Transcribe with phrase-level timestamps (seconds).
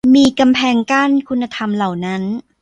[0.15, 2.23] มีกำแพงกั้นคุณธรรมเหล่านั้น